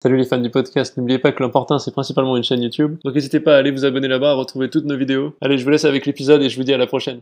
Salut 0.00 0.16
les 0.16 0.26
fans 0.26 0.38
du 0.38 0.48
podcast, 0.48 0.96
n'oubliez 0.96 1.18
pas 1.18 1.32
que 1.32 1.42
l'important 1.42 1.80
c'est 1.80 1.90
principalement 1.90 2.36
une 2.36 2.44
chaîne 2.44 2.62
YouTube, 2.62 2.98
donc 3.04 3.16
n'hésitez 3.16 3.40
pas 3.40 3.56
à 3.56 3.58
aller 3.58 3.72
vous 3.72 3.84
abonner 3.84 4.06
là-bas, 4.06 4.30
à 4.30 4.34
retrouver 4.34 4.70
toutes 4.70 4.84
nos 4.84 4.96
vidéos. 4.96 5.34
Allez, 5.40 5.58
je 5.58 5.64
vous 5.64 5.70
laisse 5.70 5.84
avec 5.84 6.06
l'épisode 6.06 6.40
et 6.40 6.48
je 6.48 6.56
vous 6.56 6.62
dis 6.62 6.72
à 6.72 6.78
la 6.78 6.86
prochaine. 6.86 7.20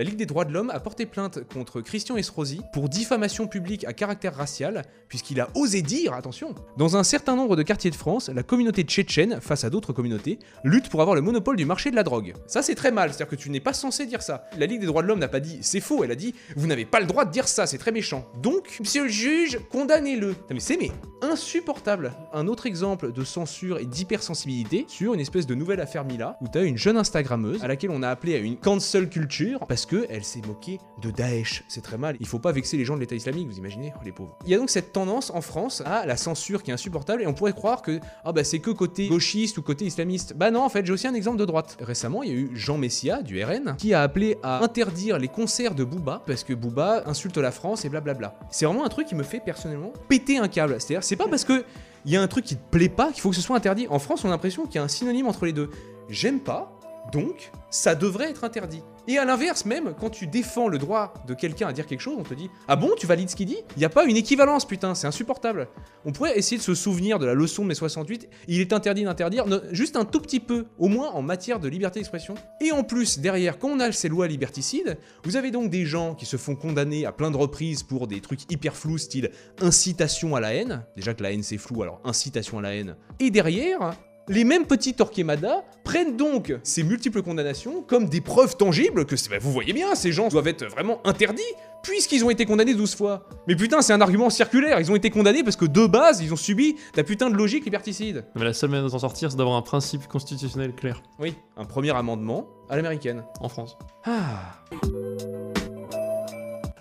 La 0.00 0.04
Ligue 0.04 0.16
des 0.16 0.24
droits 0.24 0.46
de 0.46 0.52
l'homme 0.54 0.70
a 0.70 0.80
porté 0.80 1.04
plainte 1.04 1.40
contre 1.52 1.82
Christian 1.82 2.16
Estrosi 2.16 2.62
pour 2.72 2.88
diffamation 2.88 3.46
publique 3.46 3.84
à 3.84 3.92
caractère 3.92 4.34
racial, 4.34 4.86
puisqu'il 5.08 5.42
a 5.42 5.50
osé 5.54 5.82
dire, 5.82 6.14
attention, 6.14 6.54
dans 6.78 6.96
un 6.96 7.04
certain 7.04 7.36
nombre 7.36 7.54
de 7.54 7.62
quartiers 7.62 7.90
de 7.90 7.94
France, 7.94 8.30
la 8.30 8.42
communauté 8.42 8.82
tchétchène, 8.82 9.42
face 9.42 9.64
à 9.64 9.68
d'autres 9.68 9.92
communautés, 9.92 10.38
lutte 10.64 10.88
pour 10.88 11.02
avoir 11.02 11.14
le 11.14 11.20
monopole 11.20 11.56
du 11.56 11.66
marché 11.66 11.90
de 11.90 11.96
la 11.96 12.02
drogue. 12.02 12.32
Ça 12.46 12.62
c'est 12.62 12.74
très 12.74 12.90
mal, 12.90 13.10
c'est-à-dire 13.10 13.28
que 13.28 13.36
tu 13.36 13.50
n'es 13.50 13.60
pas 13.60 13.74
censé 13.74 14.06
dire 14.06 14.22
ça. 14.22 14.44
La 14.56 14.64
Ligue 14.64 14.80
des 14.80 14.86
droits 14.86 15.02
de 15.02 15.06
l'homme 15.06 15.18
n'a 15.18 15.28
pas 15.28 15.38
dit 15.38 15.58
c'est 15.60 15.80
faux, 15.80 16.02
elle 16.02 16.12
a 16.12 16.16
dit 16.16 16.34
vous 16.56 16.66
n'avez 16.66 16.86
pas 16.86 17.00
le 17.00 17.06
droit 17.06 17.26
de 17.26 17.30
dire 17.30 17.46
ça, 17.46 17.66
c'est 17.66 17.76
très 17.76 17.92
méchant. 17.92 18.24
Donc, 18.40 18.78
monsieur 18.80 19.02
le 19.02 19.10
juge, 19.10 19.60
condamnez-le. 19.70 20.34
Mais 20.50 20.60
c'est 20.60 20.78
mais 20.78 20.92
insupportable. 21.20 22.12
Un 22.32 22.48
autre 22.48 22.64
exemple 22.64 23.12
de 23.12 23.22
censure 23.22 23.78
et 23.78 23.84
d'hypersensibilité 23.84 24.86
sur 24.88 25.12
une 25.12 25.20
espèce 25.20 25.46
de 25.46 25.54
nouvelle 25.54 25.82
affaire 25.82 26.06
Mila, 26.06 26.38
où 26.40 26.48
t'as 26.48 26.64
une 26.64 26.78
jeune 26.78 26.96
Instagrammeuse 26.96 27.62
à 27.62 27.68
laquelle 27.68 27.90
on 27.90 28.02
a 28.02 28.08
appelé 28.08 28.34
à 28.34 28.38
une 28.38 28.56
cancel 28.56 29.10
culture 29.10 29.66
parce 29.66 29.84
que 29.90 30.06
elle 30.08 30.22
s'est 30.22 30.40
moquée 30.46 30.78
de 31.02 31.10
Daesh. 31.10 31.64
C'est 31.66 31.80
très 31.80 31.98
mal. 31.98 32.16
Il 32.20 32.26
faut 32.28 32.38
pas 32.38 32.52
vexer 32.52 32.76
les 32.76 32.84
gens 32.84 32.94
de 32.94 33.00
l'État 33.00 33.16
islamique, 33.16 33.48
vous 33.48 33.58
imaginez, 33.58 33.92
oh, 33.96 34.00
les 34.04 34.12
pauvres. 34.12 34.38
Il 34.44 34.50
y 34.52 34.54
a 34.54 34.56
donc 34.56 34.70
cette 34.70 34.92
tendance 34.92 35.30
en 35.30 35.40
France 35.40 35.82
à 35.84 36.06
la 36.06 36.16
censure 36.16 36.62
qui 36.62 36.70
est 36.70 36.74
insupportable 36.74 37.22
et 37.22 37.26
on 37.26 37.34
pourrait 37.34 37.52
croire 37.52 37.82
que 37.82 37.98
ah 38.24 38.30
bah 38.30 38.44
c'est 38.44 38.60
que 38.60 38.70
côté 38.70 39.08
gauchiste 39.08 39.58
ou 39.58 39.62
côté 39.62 39.84
islamiste. 39.86 40.34
Bah 40.34 40.52
non, 40.52 40.62
en 40.62 40.68
fait, 40.68 40.86
j'ai 40.86 40.92
aussi 40.92 41.08
un 41.08 41.14
exemple 41.14 41.38
de 41.38 41.44
droite. 41.44 41.76
Récemment, 41.80 42.22
il 42.22 42.28
y 42.28 42.32
a 42.32 42.36
eu 42.36 42.50
Jean 42.54 42.78
Messia 42.78 43.20
du 43.22 43.42
RN 43.42 43.74
qui 43.78 43.92
a 43.92 44.02
appelé 44.02 44.38
à 44.44 44.62
interdire 44.62 45.18
les 45.18 45.26
concerts 45.26 45.74
de 45.74 45.82
Booba 45.82 46.22
parce 46.24 46.44
que 46.44 46.52
Booba 46.52 47.02
insulte 47.06 47.38
la 47.38 47.50
France 47.50 47.84
et 47.84 47.88
blablabla. 47.88 48.38
C'est 48.48 48.66
vraiment 48.66 48.84
un 48.84 48.90
truc 48.90 49.08
qui 49.08 49.16
me 49.16 49.24
fait 49.24 49.40
personnellement 49.40 49.92
péter 50.08 50.38
un 50.38 50.46
câble. 50.46 50.76
C'est-à-dire, 50.78 51.02
c'est 51.02 51.16
pas 51.16 51.26
parce 51.26 51.42
que 51.42 51.64
il 52.04 52.12
y 52.12 52.16
a 52.16 52.22
un 52.22 52.28
truc 52.28 52.44
qui 52.44 52.54
te 52.54 52.70
plaît 52.70 52.88
pas 52.88 53.10
qu'il 53.10 53.22
faut 53.22 53.30
que 53.30 53.36
ce 53.36 53.42
soit 53.42 53.56
interdit. 53.56 53.88
En 53.90 53.98
France, 53.98 54.24
on 54.24 54.28
a 54.28 54.30
l'impression 54.30 54.66
qu'il 54.66 54.76
y 54.76 54.78
a 54.78 54.84
un 54.84 54.88
synonyme 54.88 55.26
entre 55.26 55.46
les 55.46 55.52
deux. 55.52 55.68
J'aime 56.08 56.38
pas, 56.38 56.79
donc 57.12 57.50
ça 57.70 57.94
devrait 57.94 58.30
être 58.30 58.44
interdit. 58.44 58.82
Et 59.08 59.18
à 59.18 59.24
l'inverse, 59.24 59.64
même 59.64 59.94
quand 59.98 60.10
tu 60.10 60.26
défends 60.26 60.68
le 60.68 60.78
droit 60.78 61.14
de 61.26 61.34
quelqu'un 61.34 61.68
à 61.68 61.72
dire 61.72 61.86
quelque 61.86 62.00
chose, 62.00 62.16
on 62.18 62.22
te 62.22 62.34
dit 62.34 62.50
Ah 62.68 62.76
bon, 62.76 62.90
tu 62.96 63.06
valides 63.06 63.30
ce 63.30 63.36
qu'il 63.36 63.46
dit? 63.46 63.58
Il 63.76 63.78
n'y 63.78 63.84
a 63.84 63.88
pas 63.88 64.04
une 64.04 64.16
équivalence, 64.16 64.64
putain, 64.64 64.94
c'est 64.94 65.06
insupportable. 65.06 65.68
On 66.04 66.12
pourrait 66.12 66.38
essayer 66.38 66.58
de 66.58 66.62
se 66.62 66.74
souvenir 66.74 67.18
de 67.18 67.26
la 67.26 67.34
leçon 67.34 67.62
de 67.62 67.68
mai 67.68 67.74
68. 67.74 68.28
Il 68.46 68.60
est 68.60 68.72
interdit 68.72 69.04
d'interdire, 69.04 69.46
juste 69.72 69.96
un 69.96 70.04
tout 70.04 70.20
petit 70.20 70.40
peu, 70.40 70.66
au 70.78 70.88
moins 70.88 71.10
en 71.10 71.22
matière 71.22 71.58
de 71.58 71.68
liberté 71.68 71.98
d'expression. 71.98 72.34
Et 72.60 72.72
en 72.72 72.84
plus, 72.84 73.18
derrière, 73.18 73.58
quand 73.58 73.70
on 73.70 73.80
a 73.80 73.90
ces 73.90 74.08
lois 74.08 74.28
liberticides, 74.28 74.98
vous 75.24 75.36
avez 75.36 75.50
donc 75.50 75.70
des 75.70 75.86
gens 75.86 76.14
qui 76.14 76.26
se 76.26 76.36
font 76.36 76.54
condamner 76.54 77.06
à 77.06 77.12
plein 77.12 77.30
de 77.30 77.36
reprises 77.36 77.82
pour 77.82 78.06
des 78.06 78.20
trucs 78.20 78.50
hyper 78.52 78.76
flous, 78.76 78.98
style 78.98 79.30
incitation 79.60 80.36
à 80.36 80.40
la 80.40 80.54
haine. 80.54 80.84
Déjà 80.94 81.14
que 81.14 81.22
la 81.22 81.32
haine 81.32 81.42
c'est 81.42 81.58
flou, 81.58 81.82
alors 81.82 82.00
incitation 82.04 82.58
à 82.58 82.62
la 82.62 82.74
haine. 82.74 82.96
Et 83.18 83.30
derrière, 83.30 83.92
les 84.28 84.44
mêmes 84.44 84.66
petits 84.66 84.94
Torquemada 84.94 85.64
prennent 85.84 86.16
donc 86.16 86.54
ces 86.62 86.82
multiples 86.82 87.22
condamnations 87.22 87.82
comme 87.82 88.08
des 88.08 88.20
preuves 88.20 88.56
tangibles 88.56 89.06
que, 89.06 89.16
bah, 89.28 89.36
vous 89.40 89.52
voyez 89.52 89.72
bien, 89.72 89.94
ces 89.94 90.12
gens 90.12 90.28
doivent 90.28 90.48
être 90.48 90.64
vraiment 90.66 91.00
interdits, 91.04 91.42
puisqu'ils 91.82 92.24
ont 92.24 92.30
été 92.30 92.44
condamnés 92.44 92.74
12 92.74 92.94
fois. 92.94 93.28
Mais 93.48 93.56
putain, 93.56 93.82
c'est 93.82 93.92
un 93.92 94.00
argument 94.00 94.30
circulaire, 94.30 94.80
ils 94.80 94.90
ont 94.90 94.96
été 94.96 95.10
condamnés 95.10 95.42
parce 95.42 95.56
que 95.56 95.64
de 95.64 95.86
base, 95.86 96.20
ils 96.20 96.32
ont 96.32 96.36
subi 96.36 96.76
la 96.96 97.04
putain 97.04 97.30
de 97.30 97.34
logique 97.34 97.64
liberticide. 97.64 98.24
Mais 98.36 98.44
la 98.44 98.52
seule 98.52 98.70
manière 98.70 98.84
de 98.84 98.90
s'en 98.90 98.98
sortir, 99.00 99.30
c'est 99.30 99.36
d'avoir 99.36 99.56
un 99.56 99.62
principe 99.62 100.06
constitutionnel 100.06 100.74
clair. 100.74 101.02
Oui, 101.18 101.34
un 101.56 101.64
premier 101.64 101.96
amendement 101.96 102.46
à 102.68 102.76
l'américaine. 102.76 103.24
En 103.40 103.48
France. 103.48 103.76
Ah 104.04 104.54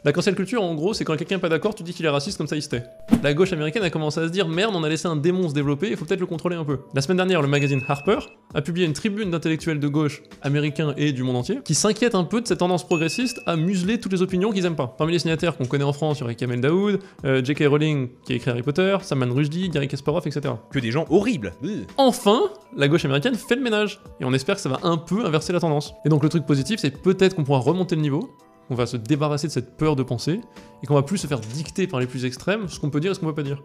la 0.06 0.14
cancel 0.14 0.36
culture, 0.36 0.64
en 0.64 0.76
gros, 0.76 0.94
c'est 0.94 1.04
quand 1.04 1.18
quelqu'un 1.18 1.36
n'est 1.36 1.42
pas 1.42 1.50
d'accord, 1.50 1.76
tu 1.76 1.84
dis 1.84 1.94
qu'il 1.94 2.06
est 2.06 2.10
raciste, 2.10 2.38
comme 2.38 2.48
ça 2.48 2.56
il 2.56 2.62
se 2.62 2.70
tait. 2.70 2.84
La 3.22 3.34
gauche 3.34 3.52
américaine 3.52 3.84
a 3.84 3.90
commencé 3.90 4.20
à 4.20 4.28
se 4.28 4.32
dire 4.32 4.48
merde, 4.48 4.74
on 4.76 4.84
a 4.84 4.90
laissé 4.90 5.08
un 5.08 5.16
démon 5.16 5.50
se 5.50 5.54
développer, 5.54 5.90
il 5.90 5.98
faut 5.98 6.06
peut-être 6.06 6.20
le 6.20 6.26
contrôler 6.26 6.56
un 6.56 6.64
peu. 6.64 6.80
La 6.94 7.02
semaine 7.02 7.18
dernière, 7.18 7.42
le 7.42 7.48
magazine 7.48 7.82
Harper 7.88 8.20
a 8.54 8.62
publié 8.62 8.86
une 8.86 8.94
tribune 8.94 9.30
d'intellectuels 9.30 9.80
de 9.80 9.88
gauche 9.88 10.24
américains 10.42 10.94
et 10.98 11.12
du 11.12 11.24
monde 11.24 11.36
entier 11.36 11.60
qui 11.64 11.76
s'inquiètent 11.76 12.16
un 12.16 12.24
peu 12.24 12.42
de 12.42 12.48
cette 12.48 12.60
tendance 12.60 12.86
progressiste 12.86 13.42
à 13.46 13.56
museler 13.56 14.00
toutes 14.00 14.14
les 14.14 14.22
opinions 14.22 14.52
qu'ils 14.52 14.66
aiment 14.66 14.76
pas. 14.76 14.88
Parmi 14.98 15.14
les 15.14 15.20
signataires 15.20 15.58
qu'on 15.58 15.66
connaît 15.66 15.84
en 15.84 15.94
France, 15.94 16.20
il 16.20 16.22
y 16.22 16.24
aurait 16.24 16.36
Kamel 16.36 16.62
Daoud, 16.62 17.00
euh, 17.26 17.44
J.K. 17.44 17.66
Rowling 17.68 18.10
qui 18.26 18.34
a 18.34 18.36
écrit 18.38 18.52
Harry 18.52 18.64
Potter, 18.64 18.98
Salman 19.02 19.34
Rushdie, 19.34 19.70
Gary 19.70 19.88
Kasparov, 19.88 20.26
etc. 20.26 20.54
Que 20.72 20.80
des 20.80 20.92
gens 20.92 21.06
horribles. 21.10 21.54
Enfin, 21.98 22.42
la 22.76 22.88
gauche 22.88 23.06
américaine 23.06 23.36
fait 23.36 23.56
le 23.56 23.62
ménage 23.62 24.02
et 24.20 24.26
on 24.26 24.34
espère 24.34 24.56
que 24.56 24.62
ça 24.62 24.70
va 24.70 24.80
un 24.84 24.98
peu 24.98 25.26
inverser 25.26 25.54
la 25.54 25.60
tendance. 25.60 25.94
Et 26.06 26.10
donc 26.10 26.24
le 26.24 26.30
truc 26.30 26.46
positif, 26.46 26.80
c'est 26.80 27.02
peut-être 27.02 27.36
qu'on 27.36 27.44
pourra 27.44 27.60
remonter 27.60 27.96
le 27.96 28.02
niveau 28.02 28.32
on 28.70 28.76
va 28.76 28.86
se 28.86 28.98
débarrasser 28.98 29.48
de 29.48 29.52
cette 29.52 29.76
peur 29.76 29.96
de 29.96 30.04
penser, 30.04 30.42
et 30.84 30.88
qu'on 30.88 30.96
va 30.96 31.04
plus 31.04 31.18
se 31.18 31.28
faire 31.28 31.40
dicter 31.40 31.88
par 31.88 32.00
les 32.00 32.08
plus 32.08 32.26
extrêmes 32.26 32.68
ce 32.68 32.80
qu'on 32.80 32.90
peut 32.90 33.00
dire 33.00 33.12
et 33.12 33.14
ce 33.16 33.20
qu'on 33.20 33.28
peut 33.28 33.36
pas 33.36 33.44
dire. 33.44 33.64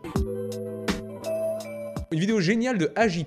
Une 2.10 2.20
vidéo 2.20 2.40
géniale 2.40 2.78
de 2.78 2.90
AJ+, 2.96 3.24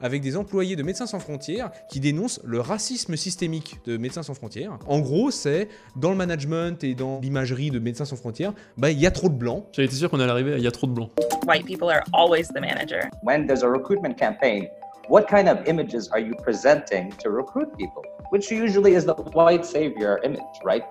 avec 0.00 0.22
des 0.22 0.36
employés 0.36 0.76
de 0.76 0.82
Médecins 0.82 1.06
Sans 1.06 1.18
Frontières 1.18 1.70
qui 1.90 2.00
dénoncent 2.00 2.40
le 2.44 2.60
racisme 2.60 3.16
systémique 3.16 3.78
de 3.86 3.96
Médecins 3.96 4.22
Sans 4.22 4.34
Frontières. 4.34 4.78
En 4.86 5.00
gros, 5.00 5.30
c'est 5.30 5.68
dans 5.96 6.10
le 6.10 6.16
management 6.16 6.82
et 6.84 6.94
dans 6.94 7.20
l'imagerie 7.20 7.70
de 7.70 7.78
Médecins 7.78 8.04
Sans 8.04 8.16
Frontières, 8.16 8.52
bah 8.76 8.90
il 8.90 9.00
y 9.00 9.06
a 9.06 9.10
trop 9.10 9.28
de 9.28 9.34
blancs. 9.34 9.64
J'avais 9.72 9.86
été 9.86 9.96
sûr 9.96 10.10
qu'on 10.10 10.20
allait 10.20 10.30
arriver 10.30 10.54
à 10.54 10.58
il 10.58 10.64
y 10.64 10.66
a 10.66 10.70
trop 10.70 10.86
de 10.86 10.92
blancs. 10.92 11.10
White 11.46 11.64
people 11.64 11.88
are 11.88 12.02
always 12.12 12.48
the 12.48 12.60
manager. 12.60 13.08
When 13.22 13.46
there's 13.46 13.62
a 13.62 13.68
recruitment 13.68 14.14
campaign, 14.18 14.68
what 15.08 15.28
kind 15.28 15.48
of 15.48 15.66
images 15.66 16.08
are 16.08 16.18
you 16.18 16.34
presenting 16.42 17.12
to 17.18 17.30
recruit 17.30 17.76
people? 17.78 18.02
Which 18.30 18.50
usually 18.50 18.94
is 18.94 19.04
the 19.04 19.14
white 19.14 19.64
savior 19.64 20.20
image, 20.24 20.42
right? 20.64 20.82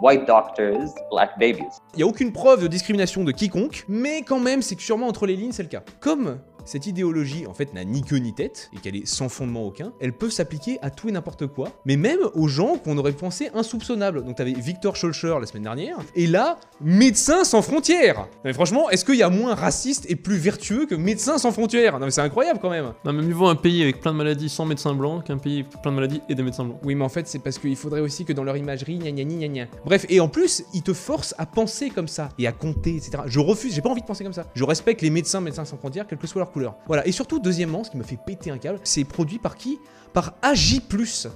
white 0.00 0.26
doctors, 0.26 0.90
black 1.10 1.38
babies. 1.38 1.80
Il 1.94 1.98
n'y 1.98 2.02
a 2.02 2.06
aucune 2.06 2.32
preuve 2.32 2.62
de 2.62 2.68
discrimination 2.68 3.22
de 3.22 3.32
quiconque, 3.32 3.84
mais 3.86 4.22
quand 4.22 4.40
même, 4.40 4.62
c'est 4.62 4.74
que 4.74 4.82
sûrement 4.82 5.06
entre 5.06 5.26
les 5.26 5.36
lignes, 5.36 5.52
c'est 5.52 5.62
le 5.62 5.68
cas. 5.68 5.82
Comme 6.00 6.38
cette 6.64 6.86
idéologie, 6.86 7.46
en 7.46 7.54
fait, 7.54 7.74
n'a 7.74 7.84
ni 7.84 8.02
queue 8.02 8.16
ni 8.16 8.32
tête, 8.32 8.70
et 8.74 8.78
qu'elle 8.78 8.96
est 8.96 9.06
sans 9.06 9.28
fondement 9.28 9.64
aucun, 9.64 9.92
elle 10.00 10.12
peut 10.12 10.30
s'appliquer 10.30 10.78
à 10.82 10.90
tout 10.90 11.08
et 11.08 11.12
n'importe 11.12 11.46
quoi, 11.46 11.68
mais 11.84 11.96
même 11.96 12.20
aux 12.34 12.48
gens 12.48 12.76
qu'on 12.76 12.96
aurait 12.98 13.12
pensé 13.12 13.50
insoupçonnables. 13.54 14.24
Donc 14.24 14.36
t'avais 14.36 14.52
Victor 14.52 14.96
Schulcher 14.96 15.36
la 15.40 15.46
semaine 15.46 15.64
dernière, 15.64 15.96
et 16.14 16.26
là, 16.26 16.58
Médecins 16.82 17.44
sans 17.44 17.60
frontières 17.60 18.26
Mais 18.42 18.54
franchement, 18.54 18.88
est-ce 18.88 19.04
qu'il 19.04 19.16
y 19.16 19.22
a 19.22 19.28
moins 19.28 19.54
raciste 19.54 20.06
et 20.08 20.16
plus 20.16 20.36
vertueux 20.36 20.86
que 20.86 20.94
Médecins 20.94 21.36
sans 21.36 21.52
frontières? 21.52 21.98
Non 21.98 22.06
mais 22.06 22.10
c'est 22.10 22.22
incroyable 22.22 22.58
quand 22.60 22.70
même 22.70 22.92
Non 23.04 23.12
mais 23.12 23.22
mieux 23.22 23.34
vaut 23.34 23.48
un 23.48 23.54
pays 23.54 23.82
avec 23.82 24.00
plein 24.00 24.12
de 24.12 24.16
maladies 24.16 24.48
sans 24.48 24.64
médecins 24.64 24.94
blancs 24.94 25.24
qu'un 25.24 25.36
pays 25.36 25.60
avec 25.60 25.82
plein 25.82 25.90
de 25.90 25.96
maladies 25.96 26.22
et 26.28 26.34
des 26.34 26.42
médecins 26.42 26.64
blancs. 26.64 26.78
Oui 26.82 26.94
mais 26.94 27.04
en 27.04 27.10
fait 27.10 27.28
c'est 27.28 27.38
parce 27.38 27.58
qu'il 27.58 27.76
faudrait 27.76 28.00
aussi 28.00 28.24
que 28.24 28.32
dans 28.32 28.44
leur 28.44 28.56
imagerie, 28.56 28.98
gna 28.98 29.10
gna 29.10 29.24
gna 29.24 29.48
gna 29.48 29.66
Bref, 29.84 30.06
et 30.08 30.20
en 30.20 30.28
plus, 30.28 30.64
ils 30.72 30.82
te 30.82 30.92
forcent 30.92 31.34
à 31.38 31.46
penser 31.46 31.90
comme 31.90 32.08
ça, 32.08 32.30
et 32.38 32.46
à 32.46 32.52
compter, 32.52 32.96
etc. 32.96 33.22
Je 33.26 33.40
refuse, 33.40 33.74
j'ai 33.74 33.82
pas 33.82 33.90
envie 33.90 34.00
de 34.00 34.06
penser 34.06 34.24
comme 34.24 34.32
ça. 34.32 34.46
Je 34.54 34.64
respecte 34.64 35.02
les 35.02 35.10
médecins, 35.10 35.40
médecins 35.40 35.64
sans 35.64 35.76
frontières, 35.76 36.06
quelle 36.06 36.18
que 36.18 36.26
soit 36.26 36.40
leur 36.40 36.49
Voilà, 36.86 37.06
et 37.06 37.12
surtout, 37.12 37.38
deuxièmement, 37.38 37.84
ce 37.84 37.90
qui 37.90 37.96
me 37.96 38.02
fait 38.02 38.18
péter 38.24 38.50
un 38.50 38.58
câble, 38.58 38.80
c'est 38.84 39.04
produit 39.04 39.38
par 39.38 39.56
qui? 39.56 39.78
Par 40.12 40.34
AJ+, 40.42 40.80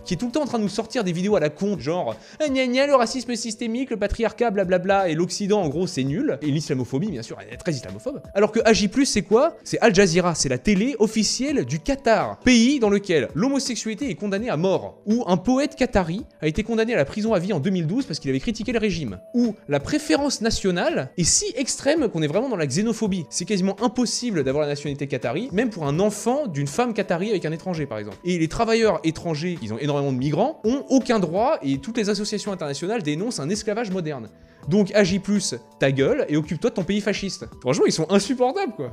qui 0.04 0.14
est 0.14 0.16
tout 0.16 0.26
le 0.26 0.32
temps 0.32 0.42
en 0.42 0.46
train 0.46 0.58
de 0.58 0.64
nous 0.64 0.68
sortir 0.68 1.04
des 1.04 1.12
vidéos 1.12 1.36
à 1.36 1.40
la 1.40 1.48
con, 1.48 1.78
genre 1.78 2.16
eh, 2.44 2.50
gna 2.50 2.66
gna, 2.66 2.88
le 2.88 2.96
racisme 2.96 3.36
systémique, 3.36 3.90
le 3.90 3.96
patriarcat, 3.96 4.50
blablabla, 4.50 5.08
et 5.08 5.14
l'Occident, 5.14 5.62
en 5.62 5.68
gros, 5.68 5.86
c'est 5.86 6.02
nul, 6.02 6.38
et 6.42 6.46
l'islamophobie, 6.46 7.12
bien 7.12 7.22
sûr, 7.22 7.38
elle 7.40 7.54
est 7.54 7.56
très 7.56 7.70
islamophobe. 7.70 8.20
Alors 8.34 8.50
que 8.50 8.58
AJ+, 8.64 8.88
c'est 9.04 9.22
quoi? 9.22 9.56
C'est 9.62 9.78
Al 9.78 9.94
Jazeera, 9.94 10.34
c'est 10.34 10.48
la 10.48 10.58
télé 10.58 10.96
officielle 10.98 11.64
du 11.64 11.78
Qatar, 11.78 12.40
pays 12.40 12.80
dans 12.80 12.90
lequel 12.90 13.28
l'homosexualité 13.36 14.10
est 14.10 14.16
condamnée 14.16 14.50
à 14.50 14.56
mort, 14.56 14.98
où 15.06 15.22
un 15.28 15.36
poète 15.36 15.76
qatari 15.76 16.24
a 16.40 16.48
été 16.48 16.64
condamné 16.64 16.94
à 16.94 16.96
la 16.96 17.04
prison 17.04 17.32
à 17.32 17.38
vie 17.38 17.52
en 17.52 17.60
2012 17.60 18.06
parce 18.06 18.18
qu'il 18.18 18.30
avait 18.30 18.40
critiqué 18.40 18.72
le 18.72 18.80
régime, 18.80 19.20
où 19.34 19.54
la 19.68 19.78
préférence 19.78 20.40
nationale 20.40 21.10
est 21.16 21.22
si 21.22 21.46
extrême 21.56 22.08
qu'on 22.08 22.22
est 22.22 22.26
vraiment 22.26 22.48
dans 22.48 22.56
la 22.56 22.66
xénophobie. 22.66 23.24
C'est 23.30 23.44
quasiment 23.44 23.76
impossible 23.80 24.42
d'avoir 24.42 24.62
la 24.62 24.70
nationalité 24.70 25.03
qatari, 25.06 25.48
même 25.52 25.70
pour 25.70 25.86
un 25.86 25.98
enfant 26.00 26.46
d'une 26.46 26.66
femme 26.66 26.94
qatari 26.94 27.30
avec 27.30 27.44
un 27.44 27.52
étranger, 27.52 27.86
par 27.86 27.98
exemple. 27.98 28.16
Et 28.24 28.38
les 28.38 28.48
travailleurs 28.48 29.00
étrangers, 29.04 29.56
qui 29.60 29.72
ont 29.72 29.78
énormément 29.78 30.12
de 30.12 30.18
migrants, 30.18 30.60
ont 30.64 30.84
aucun 30.88 31.18
droit 31.18 31.58
et 31.62 31.78
toutes 31.78 31.96
les 31.96 32.10
associations 32.10 32.52
internationales 32.52 33.02
dénoncent 33.02 33.40
un 33.40 33.48
esclavage 33.48 33.90
moderne. 33.90 34.28
Donc 34.68 34.90
agis 34.94 35.18
plus 35.18 35.54
ta 35.78 35.92
gueule 35.92 36.24
et 36.28 36.36
occupe-toi 36.36 36.70
de 36.70 36.74
ton 36.74 36.84
pays 36.84 37.00
fasciste. 37.00 37.46
Franchement, 37.60 37.84
ils 37.86 37.92
sont 37.92 38.10
insupportables 38.10 38.72
quoi. 38.72 38.92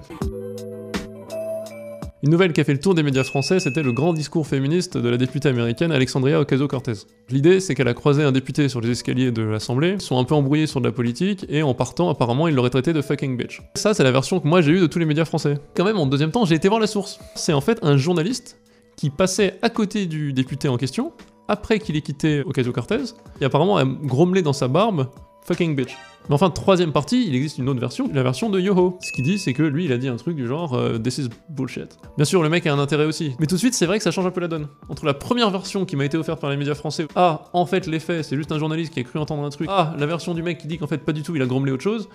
Une 2.23 2.29
nouvelle 2.29 2.53
qui 2.53 2.61
a 2.61 2.63
fait 2.63 2.73
le 2.73 2.79
tour 2.79 2.93
des 2.93 3.01
médias 3.01 3.23
français, 3.23 3.59
c'était 3.59 3.81
le 3.81 3.93
grand 3.93 4.13
discours 4.13 4.45
féministe 4.45 4.95
de 4.95 5.09
la 5.09 5.17
députée 5.17 5.49
américaine 5.49 5.91
Alexandria 5.91 6.39
Ocasio-Cortez. 6.39 7.07
L'idée, 7.31 7.59
c'est 7.59 7.73
qu'elle 7.73 7.87
a 7.87 7.95
croisé 7.95 8.21
un 8.21 8.31
député 8.31 8.69
sur 8.69 8.79
les 8.79 8.91
escaliers 8.91 9.31
de 9.31 9.41
l'Assemblée, 9.41 9.93
ils 9.95 10.01
sont 10.01 10.19
un 10.19 10.23
peu 10.23 10.35
embrouillés 10.35 10.67
sur 10.67 10.81
de 10.81 10.85
la 10.85 10.91
politique, 10.91 11.47
et 11.49 11.63
en 11.63 11.73
partant, 11.73 12.11
apparemment, 12.11 12.47
il 12.47 12.53
l'aurait 12.53 12.69
traité 12.69 12.93
de 12.93 13.01
fucking 13.01 13.37
bitch. 13.37 13.63
Ça, 13.73 13.95
c'est 13.95 14.03
la 14.03 14.11
version 14.11 14.39
que 14.39 14.47
moi 14.47 14.61
j'ai 14.61 14.71
eue 14.71 14.79
de 14.79 14.85
tous 14.85 14.99
les 14.99 15.05
médias 15.05 15.25
français. 15.25 15.57
Quand 15.75 15.83
même, 15.83 15.97
en 15.97 16.05
deuxième 16.05 16.29
temps, 16.29 16.45
j'ai 16.45 16.53
été 16.53 16.67
voir 16.67 16.79
la 16.79 16.85
source. 16.85 17.19
C'est 17.33 17.53
en 17.53 17.61
fait 17.61 17.79
un 17.81 17.97
journaliste 17.97 18.59
qui 18.97 19.09
passait 19.09 19.57
à 19.63 19.71
côté 19.71 20.05
du 20.05 20.31
député 20.31 20.67
en 20.67 20.77
question, 20.77 21.13
après 21.47 21.79
qu'il 21.79 21.95
ait 21.95 22.01
quitté 22.01 22.43
Ocasio-Cortez, 22.45 23.15
et 23.41 23.45
apparemment 23.45 23.77
a 23.77 23.83
grommelé 23.85 24.43
dans 24.43 24.53
sa 24.53 24.67
barbe 24.67 25.07
fucking 25.43 25.75
bitch. 25.75 25.95
Mais 26.29 26.35
enfin, 26.35 26.49
troisième 26.49 26.91
partie, 26.91 27.27
il 27.27 27.35
existe 27.35 27.57
une 27.57 27.67
autre 27.67 27.79
version, 27.79 28.09
la 28.13 28.23
version 28.23 28.49
de 28.49 28.59
Yoho. 28.59 28.97
Ce 29.01 29.11
qu'il 29.11 29.23
dit, 29.23 29.39
c'est 29.39 29.53
que 29.53 29.63
lui, 29.63 29.85
il 29.85 29.91
a 29.91 29.97
dit 29.97 30.07
un 30.07 30.15
truc 30.15 30.35
du 30.35 30.47
genre 30.47 30.75
euh, 30.75 30.99
This 30.99 31.17
is 31.17 31.29
bullshit. 31.49 31.97
Bien 32.15 32.25
sûr, 32.25 32.43
le 32.43 32.49
mec 32.49 32.65
a 32.67 32.73
un 32.73 32.79
intérêt 32.79 33.05
aussi. 33.05 33.35
Mais 33.39 33.47
tout 33.47 33.55
de 33.55 33.59
suite, 33.59 33.73
c'est 33.73 33.85
vrai 33.85 33.97
que 33.97 34.03
ça 34.03 34.11
change 34.11 34.25
un 34.25 34.31
peu 34.31 34.39
la 34.39 34.47
donne. 34.47 34.67
Entre 34.89 35.05
la 35.05 35.13
première 35.13 35.49
version 35.49 35.83
qui 35.85 35.95
m'a 35.95 36.05
été 36.05 36.17
offerte 36.17 36.39
par 36.39 36.49
les 36.49 36.57
médias 36.57 36.75
français, 36.75 37.07
ah, 37.15 37.45
en 37.53 37.65
fait, 37.65 37.87
les 37.87 37.99
faits, 37.99 38.23
c'est 38.23 38.35
juste 38.35 38.51
un 38.51 38.59
journaliste 38.59 38.93
qui 38.93 38.99
a 38.99 39.03
cru 39.03 39.19
entendre 39.19 39.43
un 39.43 39.49
truc, 39.49 39.67
ah, 39.71 39.95
la 39.97 40.05
version 40.05 40.33
du 40.33 40.43
mec 40.43 40.59
qui 40.59 40.67
dit 40.67 40.77
qu'en 40.77 40.87
fait, 40.87 40.99
pas 40.99 41.11
du 41.11 41.23
tout, 41.23 41.35
il 41.35 41.41
a 41.41 41.45
grommelé 41.45 41.71
autre 41.71 41.83
chose. 41.83 42.07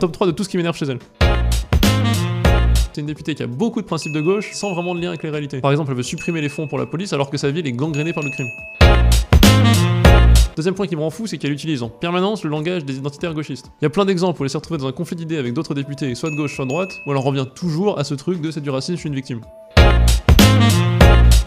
Top 0.00 0.12
3 0.12 0.26
de 0.26 0.32
tout 0.32 0.44
ce 0.44 0.48
qui 0.48 0.56
m'énerve 0.56 0.76
chez 0.76 0.86
elle. 0.86 0.98
C'est 2.92 3.02
une 3.02 3.06
députée 3.06 3.34
qui 3.34 3.42
a 3.42 3.46
beaucoup 3.46 3.80
de 3.80 3.86
principes 3.86 4.12
de 4.12 4.20
gauche 4.20 4.50
sans 4.52 4.72
vraiment 4.72 4.94
de 4.94 5.00
lien 5.00 5.10
avec 5.10 5.22
les 5.22 5.30
réalités. 5.30 5.60
Par 5.60 5.70
exemple, 5.70 5.90
elle 5.90 5.96
veut 5.96 6.02
supprimer 6.02 6.40
les 6.40 6.48
fonds 6.48 6.66
pour 6.66 6.78
la 6.78 6.86
police 6.86 7.12
alors 7.12 7.30
que 7.30 7.36
sa 7.36 7.50
ville 7.50 7.66
est 7.66 7.72
gangrénée 7.72 8.12
par 8.12 8.24
le 8.24 8.30
crime. 8.30 8.48
Deuxième 10.58 10.74
point 10.74 10.88
qui 10.88 10.96
me 10.96 11.02
rend 11.02 11.10
fou, 11.10 11.28
c'est 11.28 11.38
qu'elle 11.38 11.52
utilise 11.52 11.84
en 11.84 11.88
permanence 11.88 12.42
le 12.42 12.50
langage 12.50 12.84
des 12.84 12.96
identitaires 12.96 13.32
gauchistes. 13.32 13.70
Il 13.80 13.84
y 13.84 13.86
a 13.86 13.90
plein 13.90 14.04
d'exemples 14.04 14.40
où 14.40 14.44
elle 14.44 14.50
s'est 14.50 14.58
retrouvée 14.58 14.80
dans 14.80 14.88
un 14.88 14.92
conflit 14.92 15.14
d'idées 15.14 15.36
avec 15.36 15.52
d'autres 15.52 15.72
députés, 15.72 16.16
soit 16.16 16.30
de 16.30 16.34
gauche, 16.34 16.56
soit 16.56 16.64
de 16.64 16.70
droite, 16.70 16.90
où 17.06 17.12
elle 17.12 17.16
en 17.16 17.20
revient 17.20 17.46
toujours 17.54 17.96
à 17.96 18.02
ce 18.02 18.14
truc 18.14 18.40
de 18.40 18.50
c'est 18.50 18.60
du 18.60 18.68
racisme, 18.68 18.96
je 18.96 18.98
suis 18.98 19.08
une 19.08 19.14
victime. 19.14 19.40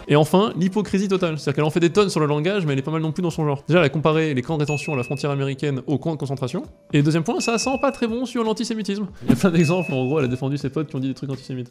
Et 0.08 0.16
enfin, 0.16 0.54
l'hypocrisie 0.56 1.08
totale. 1.08 1.38
C'est-à-dire 1.38 1.56
qu'elle 1.56 1.64
en 1.64 1.70
fait 1.70 1.80
des 1.80 1.90
tonnes 1.90 2.08
sur 2.08 2.20
le 2.20 2.26
langage, 2.26 2.64
mais 2.64 2.72
elle 2.72 2.78
est 2.78 2.82
pas 2.82 2.90
mal 2.90 3.02
non 3.02 3.12
plus 3.12 3.22
dans 3.22 3.28
son 3.28 3.44
genre. 3.44 3.62
Déjà, 3.68 3.80
elle 3.80 3.84
a 3.84 3.90
comparé 3.90 4.32
les 4.32 4.40
camps 4.40 4.56
de 4.56 4.60
détention 4.60 4.94
à 4.94 4.96
la 4.96 5.02
frontière 5.02 5.30
américaine 5.30 5.82
aux 5.86 5.98
camps 5.98 6.12
de 6.12 6.18
concentration. 6.18 6.62
Et 6.94 7.02
deuxième 7.02 7.22
point, 7.22 7.38
ça 7.40 7.58
sent 7.58 7.76
pas 7.82 7.92
très 7.92 8.06
bon 8.06 8.24
sur 8.24 8.42
l'antisémitisme. 8.42 9.08
Il 9.24 9.28
y 9.28 9.32
a 9.34 9.36
plein 9.36 9.50
d'exemples, 9.50 9.92
en 9.92 10.06
gros, 10.06 10.20
elle 10.20 10.24
a 10.24 10.28
défendu 10.28 10.56
ses 10.56 10.70
potes 10.70 10.88
qui 10.88 10.96
ont 10.96 11.00
dit 11.00 11.08
des 11.08 11.14
trucs 11.14 11.28
antisémites. 11.28 11.70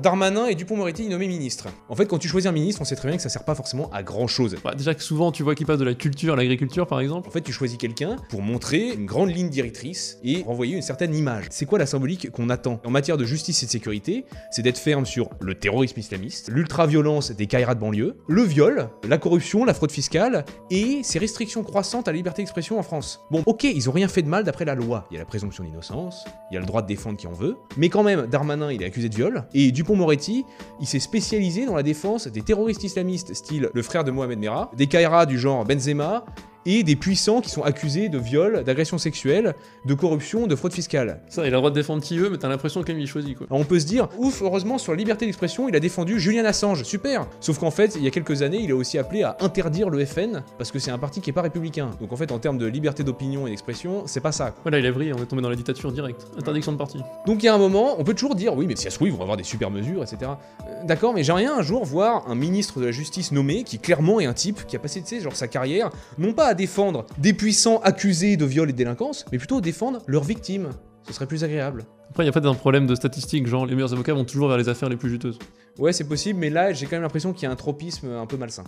Darmanin 0.00 0.46
et 0.46 0.54
Dupont-Moretti 0.54 1.08
nommés 1.08 1.28
ministres. 1.28 1.68
En 1.88 1.94
fait, 1.94 2.06
quand 2.06 2.18
tu 2.18 2.28
choisis 2.28 2.48
un 2.48 2.52
ministre, 2.52 2.80
on 2.80 2.84
sait 2.84 2.96
très 2.96 3.08
bien 3.08 3.16
que 3.16 3.22
ça 3.22 3.28
sert 3.28 3.44
pas 3.44 3.54
forcément 3.54 3.90
à 3.92 4.02
grand 4.02 4.26
chose. 4.26 4.56
Bah, 4.64 4.74
déjà 4.74 4.94
que 4.94 5.02
souvent, 5.02 5.30
tu 5.30 5.42
vois 5.42 5.54
qu'il 5.54 5.66
passe 5.66 5.78
de 5.78 5.84
la 5.84 5.94
culture 5.94 6.34
à 6.34 6.36
l'agriculture, 6.36 6.86
par 6.86 7.00
exemple. 7.00 7.28
En 7.28 7.30
fait, 7.30 7.42
tu 7.42 7.52
choisis 7.52 7.76
quelqu'un 7.76 8.16
pour 8.30 8.42
montrer 8.42 8.94
une 8.94 9.06
grande 9.06 9.30
ligne 9.30 9.50
directrice 9.50 10.18
et 10.24 10.42
renvoyer 10.42 10.76
une 10.76 10.82
certaine 10.82 11.14
image. 11.14 11.46
C'est 11.50 11.66
quoi 11.66 11.78
la 11.78 11.86
symbolique 11.86 12.30
qu'on 12.30 12.48
attend? 12.48 12.80
En 12.84 12.90
matière 12.90 13.16
de 13.16 13.24
justice 13.24 13.62
et 13.62 13.66
de 13.66 13.70
sécurité, 13.70 14.24
c'est 14.50 14.62
d'être 14.62 14.78
ferme 14.78 15.04
sur 15.04 15.30
le 15.40 15.54
terrorisme 15.54 16.00
islamiste, 16.00 16.50
l'ultra-violence 16.50 17.32
des 17.32 17.46
caïras 17.46 17.74
de 17.74 17.80
banlieue, 17.80 18.16
le 18.26 18.42
viol, 18.42 18.88
la 19.06 19.18
corruption, 19.18 19.64
la 19.64 19.74
fraude 19.74 19.92
fiscale 19.92 20.44
et 20.70 21.00
ces 21.02 21.18
restrictions 21.18 21.62
croissantes 21.62 22.08
à 22.08 22.12
la 22.12 22.16
liberté 22.16 22.42
d'expression 22.42 22.78
en 22.78 22.82
France. 22.82 23.20
Bon, 23.30 23.42
ok, 23.46 23.64
ils 23.64 23.88
ont 23.88 23.92
rien 23.92 24.08
fait 24.08 24.22
de 24.22 24.28
mal 24.28 24.44
d'après 24.44 24.64
la 24.64 24.74
loi. 24.74 25.06
Il 25.10 25.14
y 25.14 25.16
a 25.16 25.20
la 25.20 25.26
présomption 25.26 25.64
d'innocence, 25.64 26.24
il 26.50 26.54
y 26.54 26.56
a 26.56 26.60
le 26.60 26.66
droit 26.66 26.82
de 26.82 26.86
défendre 26.86 27.18
qui 27.18 27.26
en 27.26 27.32
veut, 27.32 27.56
mais 27.76 27.88
quand 27.88 28.02
même, 28.02 28.26
Darmanin, 28.26 28.72
il 28.72 28.82
est 28.82 28.86
accusé 28.86 29.08
de 29.08 29.14
viol, 29.14 29.44
et 29.52 29.72
Dupont-Moretti, 29.90 30.46
il 30.80 30.86
s'est 30.86 31.00
spécialisé 31.00 31.66
dans 31.66 31.74
la 31.74 31.82
défense 31.82 32.28
des 32.28 32.42
terroristes 32.42 32.84
islamistes, 32.84 33.34
style 33.34 33.70
le 33.74 33.82
frère 33.82 34.04
de 34.04 34.12
Mohamed 34.12 34.38
Merah, 34.38 34.70
des 34.76 34.86
Kaira 34.86 35.26
du 35.26 35.36
genre 35.36 35.64
Benzema, 35.64 36.24
et 36.66 36.82
des 36.82 36.96
puissants 36.96 37.40
qui 37.40 37.50
sont 37.50 37.62
accusés 37.62 38.08
de 38.08 38.18
viol, 38.18 38.64
d'agression 38.64 38.98
sexuelle, 38.98 39.54
de 39.84 39.94
corruption, 39.94 40.46
de 40.46 40.54
fraude 40.56 40.72
fiscale. 40.72 41.20
Ça, 41.28 41.42
il 41.42 41.46
a 41.46 41.50
le 41.50 41.56
droit 41.56 41.70
de 41.70 41.74
défendre 41.74 42.02
qui 42.02 42.18
veut, 42.18 42.30
mais 42.30 42.38
t'as 42.38 42.48
l'impression 42.48 42.82
qu'il 42.82 43.06
choisit, 43.06 43.36
quoi. 43.36 43.46
On 43.50 43.64
peut 43.64 43.80
se 43.80 43.86
dire, 43.86 44.08
ouf, 44.18 44.42
heureusement, 44.42 44.78
sur 44.78 44.92
la 44.92 44.98
liberté 44.98 45.26
d'expression, 45.26 45.68
il 45.68 45.76
a 45.76 45.80
défendu 45.80 46.20
Julian 46.20 46.44
Assange, 46.44 46.82
super 46.84 47.26
Sauf 47.40 47.58
qu'en 47.58 47.70
fait, 47.70 47.96
il 47.96 48.04
y 48.04 48.06
a 48.06 48.10
quelques 48.10 48.42
années, 48.42 48.60
il 48.62 48.70
a 48.70 48.76
aussi 48.76 48.98
appelé 48.98 49.22
à 49.22 49.36
interdire 49.40 49.90
le 49.90 50.04
FN, 50.04 50.42
parce 50.58 50.70
que 50.70 50.78
c'est 50.78 50.90
un 50.90 50.98
parti 50.98 51.20
qui 51.20 51.30
est 51.30 51.32
pas 51.32 51.42
républicain. 51.42 51.90
Donc 52.00 52.12
en 52.12 52.16
fait, 52.16 52.32
en 52.32 52.38
termes 52.38 52.58
de 52.58 52.66
liberté 52.66 53.04
d'opinion 53.04 53.46
et 53.46 53.50
d'expression, 53.50 54.04
c'est 54.06 54.20
pas 54.20 54.32
ça. 54.32 54.50
quoi. 54.50 54.60
Voilà, 54.64 54.78
il 54.78 54.86
a 54.86 54.90
vrillé, 54.90 55.12
on 55.12 55.22
est 55.22 55.26
tombé 55.26 55.42
dans 55.42 55.50
la 55.50 55.56
dictature 55.56 55.92
directe. 55.92 56.26
Interdiction 56.38 56.72
de 56.72 56.76
parti. 56.76 56.98
Donc 57.26 57.42
il 57.42 57.46
y 57.46 57.48
a 57.48 57.54
un 57.54 57.58
moment, 57.58 57.96
on 57.98 58.04
peut 58.04 58.14
toujours 58.14 58.34
dire, 58.34 58.54
oui, 58.54 58.66
mais 58.66 58.76
si 58.76 58.84
ça 58.84 58.90
se 58.90 58.96
trouve, 58.96 59.08
ils 59.08 59.14
vont 59.14 59.22
avoir 59.22 59.36
des 59.36 59.44
super 59.44 59.70
mesures, 59.70 60.02
etc. 60.02 60.18
Euh, 60.22 60.84
D'accord, 60.84 61.14
mais 61.14 61.22
j'aimerais 61.22 61.46
un 61.46 61.62
jour 61.62 61.84
voir 61.84 62.28
un 62.28 62.34
ministre 62.34 62.80
de 62.80 62.86
la 62.86 62.92
justice 62.92 63.32
nommé, 63.32 63.64
qui 63.64 63.78
clairement 63.78 64.20
est 64.20 64.26
un 64.26 64.32
type 64.34 64.66
qui 64.66 64.76
a 64.76 64.78
passé, 64.78 65.00
tu 65.02 65.08
sais, 65.08 65.20
genre 65.20 65.36
sa 65.36 65.48
carrière, 65.48 65.90
non 66.18 66.32
pas 66.32 66.49
à 66.50 66.54
défendre 66.54 67.06
des 67.18 67.32
puissants 67.32 67.78
accusés 67.84 68.36
de 68.36 68.44
viol 68.44 68.68
et 68.68 68.72
de 68.72 68.76
délinquance, 68.76 69.24
mais 69.30 69.38
plutôt 69.38 69.60
défendre 69.60 70.02
leurs 70.08 70.24
victimes. 70.24 70.70
Ce 71.06 71.12
serait 71.12 71.26
plus 71.26 71.44
agréable. 71.44 71.84
Après, 72.10 72.24
il 72.24 72.26
y 72.26 72.28
a 72.28 72.32
peut-être 72.32 72.46
un 72.46 72.54
problème 72.54 72.88
de 72.88 72.96
statistique, 72.96 73.46
genre 73.46 73.66
les 73.66 73.76
meilleurs 73.76 73.92
avocats 73.92 74.14
vont 74.14 74.24
toujours 74.24 74.48
vers 74.48 74.58
les 74.58 74.68
affaires 74.68 74.88
les 74.88 74.96
plus 74.96 75.10
juteuses. 75.10 75.38
Ouais, 75.78 75.92
c'est 75.92 76.08
possible, 76.08 76.40
mais 76.40 76.50
là, 76.50 76.72
j'ai 76.72 76.86
quand 76.86 76.96
même 76.96 77.02
l'impression 77.02 77.32
qu'il 77.32 77.44
y 77.44 77.46
a 77.46 77.52
un 77.52 77.56
tropisme 77.56 78.08
un 78.10 78.26
peu 78.26 78.36
malsain. 78.36 78.64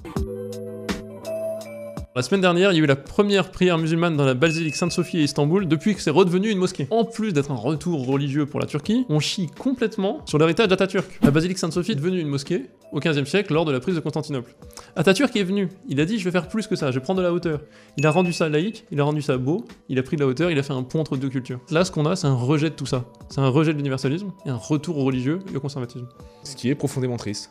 La 2.15 2.21
semaine 2.21 2.43
dernière, 2.43 2.73
il 2.73 2.77
y 2.77 2.79
a 2.79 2.85
eu 2.85 2.87
la 2.87 2.95
première 2.95 3.51
prière 3.51 3.79
musulmane 3.79 4.19
dans 4.19 4.27
la 4.27 4.35
basilique 4.35 4.77
Sainte-Sophie 4.77 5.17
à 5.17 5.21
Istanbul 5.23 5.67
depuis 5.67 5.95
que 5.95 6.03
c'est 6.03 6.11
redevenu 6.11 6.51
une 6.51 6.59
mosquée. 6.59 6.87
En 6.91 7.07
plus 7.07 7.33
d'être 7.33 7.51
un 7.51 7.57
retour 7.57 8.07
religieux 8.07 8.45
pour 8.45 8.61
la 8.61 8.67
Turquie, 8.67 9.07
on 9.09 9.19
chie 9.19 9.47
complètement 9.47 10.21
sur 10.27 10.37
l'héritage 10.37 10.69
d'Atatürk. 10.69 11.21
La 11.23 11.31
basilique 11.31 11.57
Sainte-Sophie 11.57 11.93
est 11.93 11.95
devenue 11.95 12.21
une 12.21 12.29
mosquée 12.29 12.67
au 12.93 13.01
XVe 13.01 13.25
siècle 13.25 13.55
lors 13.55 13.65
de 13.65 13.73
la 13.73 13.81
prise 13.81 13.95
de 13.95 14.01
Constantinople. 14.01 14.55
Atatürk 14.95 15.35
est 15.37 15.43
venu, 15.43 15.71
il 15.89 16.03
a 16.03 16.05
dit 16.05 16.19
je 16.19 16.25
vais 16.25 16.31
faire 16.31 16.49
plus 16.49 16.67
que 16.67 16.77
ça, 16.77 16.91
je 16.91 16.99
vais 16.99 17.03
prendre 17.03 17.17
de 17.17 17.25
la 17.25 17.33
hauteur. 17.33 17.61
Il 17.97 18.07
a 18.07 18.11
rendu 18.11 18.35
ça 18.35 18.51
laïque, 18.51 18.85
il 18.91 19.01
a 19.01 19.05
rendu 19.05 19.23
ça 19.23 19.39
beau, 19.39 19.65
il 19.89 19.99
a 19.99 20.03
pris 20.03 20.17
de 20.17 20.21
la 20.21 20.27
hauteur, 20.27 20.51
il 20.51 20.59
a 20.59 20.63
fait 20.63 20.75
un 20.75 20.83
pont 20.83 21.01
entre 21.01 21.17
deux 21.17 21.31
cultures. 21.31 21.61
Là, 21.71 21.83
ce 21.83 21.91
qu'on 21.91 22.05
a, 22.05 22.15
c'est 22.15 22.27
un 22.27 22.35
rejet 22.35 22.69
de 22.69 22.75
tout 22.75 22.85
ça. 22.85 23.07
C'est 23.31 23.41
un 23.41 23.49
rejet 23.49 23.73
de 23.73 23.79
l'universalisme 23.79 24.33
et 24.45 24.51
un 24.51 24.57
retour 24.57 24.99
au 24.99 25.05
religieux 25.05 25.39
et 25.51 25.57
au 25.57 25.61
conservatisme. 25.61 26.09
Ce 26.45 26.57
qui 26.57 26.69
est 26.69 26.75
profondément 26.75 27.17
triste. 27.17 27.51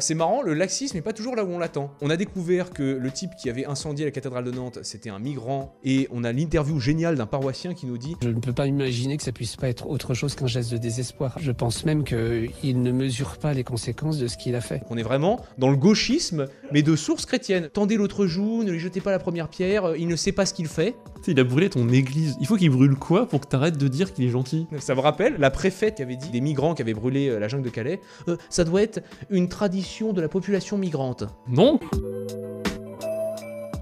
C'est 0.00 0.14
marrant, 0.14 0.42
le 0.42 0.54
laxisme 0.54 0.96
n'est 0.96 1.02
pas 1.02 1.12
toujours 1.12 1.34
là 1.34 1.44
où 1.44 1.48
on 1.48 1.58
l'attend. 1.58 1.90
On 2.00 2.10
a 2.10 2.16
découvert 2.16 2.70
que 2.70 2.82
le 2.82 3.10
type 3.10 3.30
qui 3.36 3.50
avait 3.50 3.66
incendié 3.66 4.04
la 4.04 4.10
cathédrale 4.10 4.44
de 4.44 4.50
Nantes, 4.50 4.78
c'était 4.82 5.10
un 5.10 5.18
migrant, 5.18 5.74
et 5.82 6.08
on 6.12 6.24
a 6.24 6.32
l'interview 6.32 6.78
géniale 6.78 7.16
d'un 7.16 7.26
paroissien 7.26 7.74
qui 7.74 7.86
nous 7.86 7.98
dit 7.98 8.16
Je 8.22 8.28
ne 8.28 8.40
peux 8.40 8.52
pas 8.52 8.66
imaginer 8.66 9.16
que 9.16 9.22
ça 9.22 9.32
puisse 9.32 9.56
pas 9.56 9.68
être 9.68 9.88
autre 9.88 10.14
chose 10.14 10.34
qu'un 10.34 10.46
geste 10.46 10.70
de 10.70 10.76
désespoir. 10.76 11.36
Je 11.40 11.50
pense 11.50 11.84
même 11.84 12.04
qu'il 12.04 12.82
ne 12.82 12.92
mesure 12.92 13.38
pas 13.38 13.54
les 13.54 13.64
conséquences 13.64 14.18
de 14.18 14.28
ce 14.28 14.36
qu'il 14.36 14.54
a 14.54 14.60
fait. 14.60 14.80
qu'on 14.86 14.96
est 14.96 15.02
vraiment 15.02 15.40
dans 15.58 15.70
le 15.70 15.76
gauchisme, 15.76 16.46
mais 16.70 16.82
de 16.82 16.94
source 16.94 17.26
chrétienne. 17.26 17.68
Tendez 17.72 17.96
l'autre 17.96 18.26
joue, 18.26 18.62
ne 18.62 18.70
lui 18.70 18.78
jetez 18.78 19.00
pas 19.00 19.10
la 19.10 19.18
première 19.18 19.48
pierre, 19.48 19.86
euh, 19.86 19.98
il 19.98 20.06
ne 20.06 20.16
sait 20.16 20.32
pas 20.32 20.46
ce 20.46 20.54
qu'il 20.54 20.68
fait. 20.68 20.92
Tu 21.16 21.24
sais, 21.24 21.30
il 21.32 21.40
a 21.40 21.44
brûlé 21.44 21.68
ton 21.70 21.88
église. 21.88 22.36
Il 22.40 22.46
faut 22.46 22.56
qu'il 22.56 22.70
brûle 22.70 22.94
quoi 22.94 23.26
pour 23.26 23.40
que 23.40 23.46
t'arrêtes 23.46 23.78
de 23.78 23.88
dire 23.88 24.12
qu'il 24.12 24.24
est 24.24 24.30
gentil? 24.30 24.66
Ça 24.78 24.94
me 24.94 25.00
rappelle 25.00 25.36
la 25.38 25.50
préfète 25.50 25.96
qui 25.96 26.02
avait 26.02 26.16
dit 26.16 26.30
des 26.30 26.40
migrants 26.40 26.74
qui 26.74 26.82
avaient 26.82 26.94
brûlé 26.94 27.28
euh, 27.28 27.40
la 27.40 27.48
jungle 27.48 27.64
de 27.64 27.70
Calais. 27.70 28.00
Euh, 28.28 28.36
ça 28.50 28.64
doit 28.64 28.82
être 28.82 29.00
une 29.30 29.48
tradition 29.48 29.87
de 30.12 30.20
la 30.20 30.28
population 30.28 30.76
migrante. 30.76 31.24
Non 31.48 31.80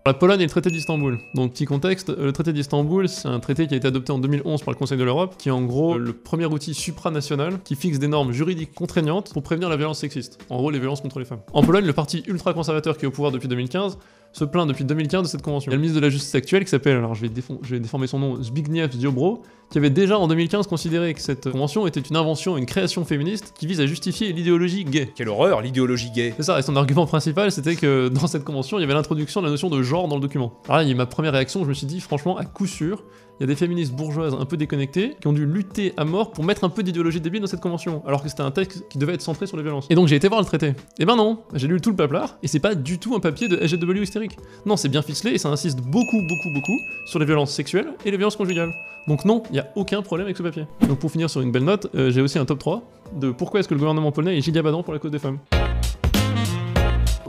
la 0.06 0.14
Pologne 0.14 0.40
et 0.40 0.44
le 0.44 0.50
traité 0.50 0.70
d'Istanbul. 0.70 1.18
Donc 1.34 1.50
petit 1.50 1.64
contexte, 1.64 2.16
le 2.16 2.32
traité 2.32 2.52
d'Istanbul, 2.52 3.08
c'est 3.08 3.26
un 3.26 3.40
traité 3.40 3.66
qui 3.66 3.74
a 3.74 3.76
été 3.76 3.88
adopté 3.88 4.12
en 4.12 4.18
2011 4.18 4.62
par 4.62 4.72
le 4.72 4.78
Conseil 4.78 4.96
de 4.98 5.02
l'Europe, 5.02 5.34
qui 5.36 5.48
est 5.48 5.52
en 5.52 5.62
gros 5.62 5.98
le 5.98 6.12
premier 6.12 6.46
outil 6.46 6.74
supranational 6.74 7.58
qui 7.64 7.74
fixe 7.74 7.98
des 7.98 8.06
normes 8.06 8.30
juridiques 8.30 8.72
contraignantes 8.72 9.32
pour 9.32 9.42
prévenir 9.42 9.68
la 9.68 9.76
violence 9.76 9.98
sexiste. 9.98 10.38
En 10.48 10.58
gros, 10.58 10.70
les 10.70 10.78
violences 10.78 11.00
contre 11.00 11.18
les 11.18 11.24
femmes. 11.24 11.40
En 11.52 11.64
Pologne, 11.64 11.86
le 11.86 11.92
parti 11.92 12.22
ultra-conservateur 12.28 12.96
qui 12.96 13.04
est 13.04 13.08
au 13.08 13.10
pouvoir 13.10 13.32
depuis 13.32 13.48
2015 13.48 13.98
se 14.36 14.44
plaint 14.44 14.66
depuis 14.68 14.84
2015 14.84 15.22
de 15.22 15.28
cette 15.28 15.40
convention. 15.42 15.70
Il 15.70 15.72
y 15.72 15.74
a 15.74 15.76
le 15.76 15.80
ministre 15.80 15.98
de 16.00 16.04
la 16.04 16.10
Justice 16.10 16.34
actuel 16.34 16.64
qui 16.64 16.70
s'appelle, 16.70 16.96
alors 16.98 17.14
je 17.14 17.22
vais, 17.22 17.28
défo- 17.28 17.58
je 17.62 17.70
vais 17.74 17.80
déformer 17.80 18.06
son 18.06 18.18
nom, 18.18 18.42
Zbigniew 18.42 18.86
Ziobro, 18.92 19.42
qui 19.70 19.78
avait 19.78 19.88
déjà 19.90 20.18
en 20.18 20.28
2015 20.28 20.66
considéré 20.66 21.14
que 21.14 21.20
cette 21.22 21.50
convention 21.50 21.86
était 21.86 22.00
une 22.00 22.16
invention, 22.16 22.58
une 22.58 22.66
création 22.66 23.04
féministe 23.06 23.54
qui 23.58 23.66
vise 23.66 23.80
à 23.80 23.86
justifier 23.86 24.32
l'idéologie 24.34 24.84
gay. 24.84 25.10
Quelle 25.14 25.30
horreur, 25.30 25.62
l'idéologie 25.62 26.10
gay. 26.10 26.34
C'est 26.36 26.42
ça, 26.42 26.58
et 26.58 26.62
son 26.62 26.76
argument 26.76 27.06
principal, 27.06 27.50
c'était 27.50 27.76
que 27.76 28.08
dans 28.08 28.26
cette 28.26 28.44
convention, 28.44 28.78
il 28.78 28.82
y 28.82 28.84
avait 28.84 28.92
l'introduction 28.94 29.40
de 29.40 29.46
la 29.46 29.50
notion 29.52 29.70
de 29.70 29.82
genre 29.82 30.06
dans 30.06 30.16
le 30.16 30.20
document. 30.20 30.52
Alors 30.66 30.76
là, 30.76 30.82
il 30.82 30.86
y 30.88 30.90
a 30.90 30.92
eu 30.92 30.96
ma 30.96 31.06
première 31.06 31.32
réaction, 31.32 31.64
je 31.64 31.68
me 31.68 31.74
suis 31.74 31.86
dit, 31.86 32.00
franchement, 32.00 32.36
à 32.36 32.44
coup 32.44 32.66
sûr, 32.66 33.02
il 33.38 33.42
y 33.42 33.44
a 33.44 33.46
des 33.46 33.56
féministes 33.56 33.92
bourgeoises 33.92 34.34
un 34.34 34.44
peu 34.44 34.56
déconnectées 34.56 35.16
qui 35.20 35.26
ont 35.26 35.32
dû 35.32 35.44
lutter 35.44 35.92
à 35.96 36.04
mort 36.04 36.32
pour 36.32 36.44
mettre 36.44 36.64
un 36.64 36.68
peu 36.68 36.82
d'idéologie 36.82 37.20
débile 37.20 37.40
dans 37.40 37.46
cette 37.46 37.60
convention, 37.60 38.02
alors 38.06 38.22
que 38.22 38.28
c'était 38.28 38.42
un 38.42 38.50
texte 38.50 38.88
qui 38.88 38.98
devait 38.98 39.14
être 39.14 39.22
centré 39.22 39.46
sur 39.46 39.56
les 39.56 39.62
violences. 39.62 39.86
Et 39.90 39.94
donc 39.94 40.08
j'ai 40.08 40.16
été 40.16 40.28
voir 40.28 40.40
le 40.40 40.46
traité. 40.46 40.74
Et 40.98 41.04
ben 41.04 41.16
non, 41.16 41.40
j'ai 41.54 41.68
lu 41.68 41.80
tout 41.80 41.90
le 41.90 41.96
paplard, 41.96 42.38
et 42.42 42.48
c'est 42.48 42.60
pas 42.60 42.74
du 42.74 42.98
tout 42.98 43.14
un 43.14 43.20
papier 43.20 43.48
de 43.48 43.66
SGW 43.66 44.02
hystérique. 44.02 44.36
Non, 44.64 44.76
c'est 44.76 44.88
bien 44.88 45.02
ficelé, 45.02 45.32
et 45.32 45.38
ça 45.38 45.48
insiste 45.48 45.80
beaucoup, 45.80 46.20
beaucoup, 46.22 46.50
beaucoup 46.54 46.78
sur 47.04 47.18
les 47.18 47.26
violences 47.26 47.52
sexuelles 47.52 47.88
et 48.04 48.10
les 48.10 48.16
violences 48.16 48.36
conjugales. 48.36 48.72
Donc 49.06 49.24
non, 49.24 49.42
il 49.50 49.52
n'y 49.52 49.60
a 49.60 49.68
aucun 49.76 50.02
problème 50.02 50.26
avec 50.26 50.36
ce 50.36 50.42
papier. 50.42 50.66
Donc 50.88 50.98
pour 50.98 51.10
finir 51.10 51.30
sur 51.30 51.40
une 51.40 51.52
belle 51.52 51.64
note, 51.64 51.88
euh, 51.94 52.10
j'ai 52.10 52.20
aussi 52.20 52.38
un 52.38 52.44
top 52.44 52.58
3 52.58 52.82
de 53.20 53.30
pourquoi 53.30 53.60
est-ce 53.60 53.68
que 53.68 53.74
le 53.74 53.78
gouvernement 53.78 54.10
polonais 54.12 54.36
est 54.36 54.40
gigabadant 54.40 54.82
pour 54.82 54.92
la 54.92 54.98
cause 54.98 55.12
des 55.12 55.18
femmes. 55.18 55.38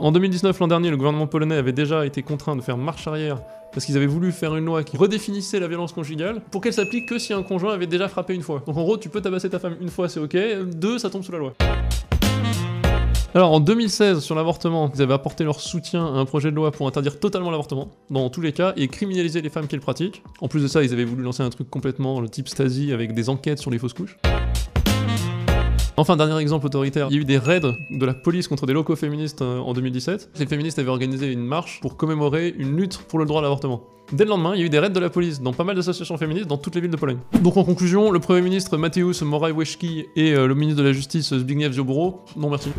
En 0.00 0.12
2019, 0.12 0.60
l'an 0.60 0.68
dernier, 0.68 0.90
le 0.90 0.96
gouvernement 0.96 1.26
polonais 1.26 1.56
avait 1.56 1.72
déjà 1.72 2.06
été 2.06 2.22
contraint 2.22 2.54
de 2.54 2.60
faire 2.60 2.76
marche 2.76 3.08
arrière 3.08 3.40
parce 3.72 3.84
qu'ils 3.84 3.96
avaient 3.96 4.06
voulu 4.06 4.30
faire 4.30 4.54
une 4.54 4.64
loi 4.64 4.84
qui 4.84 4.96
redéfinissait 4.96 5.58
la 5.58 5.66
violence 5.66 5.92
conjugale 5.92 6.40
pour 6.52 6.60
qu'elle 6.60 6.72
s'applique 6.72 7.06
que 7.06 7.18
si 7.18 7.32
un 7.32 7.42
conjoint 7.42 7.74
avait 7.74 7.88
déjà 7.88 8.06
frappé 8.06 8.32
une 8.32 8.42
fois. 8.42 8.62
Donc 8.64 8.76
en 8.76 8.82
gros, 8.82 8.96
tu 8.96 9.08
peux 9.08 9.20
tabasser 9.20 9.50
ta 9.50 9.58
femme 9.58 9.76
une 9.80 9.88
fois, 9.88 10.08
c'est 10.08 10.20
ok, 10.20 10.36
deux, 10.72 11.00
ça 11.00 11.10
tombe 11.10 11.24
sous 11.24 11.32
la 11.32 11.38
loi. 11.38 11.54
Alors 13.34 13.52
en 13.52 13.58
2016, 13.58 14.20
sur 14.20 14.36
l'avortement, 14.36 14.90
ils 14.94 15.02
avaient 15.02 15.14
apporté 15.14 15.42
leur 15.42 15.60
soutien 15.60 16.06
à 16.06 16.18
un 16.18 16.24
projet 16.24 16.52
de 16.52 16.56
loi 16.56 16.70
pour 16.70 16.86
interdire 16.86 17.18
totalement 17.18 17.50
l'avortement, 17.50 17.88
dans 18.08 18.30
tous 18.30 18.40
les 18.40 18.52
cas, 18.52 18.74
et 18.76 18.86
criminaliser 18.86 19.42
les 19.42 19.50
femmes 19.50 19.66
qui 19.66 19.74
le 19.74 19.82
pratiquent. 19.82 20.22
En 20.40 20.46
plus 20.46 20.62
de 20.62 20.68
ça, 20.68 20.84
ils 20.84 20.92
avaient 20.92 21.04
voulu 21.04 21.24
lancer 21.24 21.42
un 21.42 21.50
truc 21.50 21.68
complètement 21.68 22.20
le 22.20 22.28
type 22.28 22.48
Stasi 22.48 22.92
avec 22.92 23.14
des 23.14 23.28
enquêtes 23.28 23.58
sur 23.58 23.72
les 23.72 23.78
fausses 23.78 23.94
couches. 23.94 24.16
Enfin, 25.98 26.16
dernier 26.16 26.38
exemple 26.38 26.64
autoritaire, 26.64 27.08
il 27.10 27.16
y 27.16 27.18
a 27.18 27.22
eu 27.22 27.24
des 27.24 27.38
raids 27.38 27.58
de 27.90 28.06
la 28.06 28.14
police 28.14 28.46
contre 28.46 28.66
des 28.66 28.72
locaux 28.72 28.94
féministes 28.94 29.42
euh, 29.42 29.58
en 29.58 29.72
2017. 29.72 30.30
Les 30.38 30.46
féministes 30.46 30.78
avaient 30.78 30.90
organisé 30.90 31.32
une 31.32 31.44
marche 31.44 31.80
pour 31.80 31.96
commémorer 31.96 32.54
une 32.56 32.76
lutte 32.76 32.98
pour 32.98 33.18
le 33.18 33.24
droit 33.24 33.40
à 33.40 33.42
l'avortement. 33.42 33.82
Dès 34.12 34.22
le 34.22 34.30
lendemain, 34.30 34.52
il 34.54 34.60
y 34.60 34.62
a 34.62 34.66
eu 34.66 34.70
des 34.70 34.78
raids 34.78 34.90
de 34.90 35.00
la 35.00 35.10
police 35.10 35.42
dans 35.42 35.52
pas 35.52 35.64
mal 35.64 35.74
d'associations 35.74 36.16
féministes 36.16 36.46
dans 36.46 36.56
toutes 36.56 36.76
les 36.76 36.80
villes 36.80 36.92
de 36.92 36.96
Pologne. 36.96 37.18
Donc 37.42 37.56
en 37.56 37.64
conclusion, 37.64 38.12
le 38.12 38.20
Premier 38.20 38.42
ministre 38.42 38.76
Mateusz 38.76 39.22
Morawiecki 39.22 40.06
et 40.14 40.34
euh, 40.34 40.46
le 40.46 40.54
ministre 40.54 40.80
de 40.80 40.86
la 40.86 40.92
Justice 40.92 41.34
Zbigniew 41.34 41.72
Ziobro, 41.72 42.20
non 42.36 42.48
merci. 42.48 42.70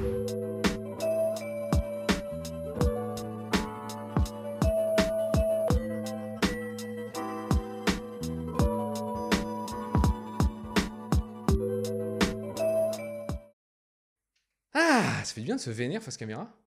Bien 15.50 15.56
de 15.56 15.62
se 15.62 15.72
vénère 15.72 16.04
face 16.04 16.16
caméra? 16.16 16.48